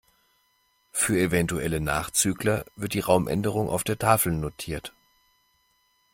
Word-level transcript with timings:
Für 0.91 1.19
eventuelle 1.21 1.79
Nachzügler 1.79 2.65
wird 2.75 2.95
die 2.95 3.01
Raumänderung 3.01 3.69
auf 3.69 3.83
der 3.83 3.99
Tafel 3.99 4.31
notiert. 4.33 4.93